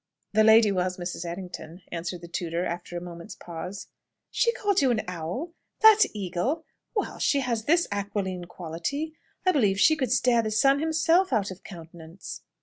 [0.33, 1.25] "The lady was Mrs.
[1.25, 3.85] Errington," answered the tutor, after a moment's pause.
[4.31, 5.53] "She called you an owl?
[5.81, 6.65] That eagle?
[6.95, 9.13] Well, she has this aquiline quality;
[9.45, 12.41] I believe she could stare the sun himself out of countenance!"